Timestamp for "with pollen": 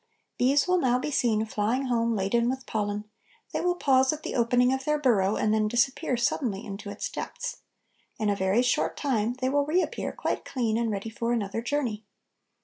2.49-3.05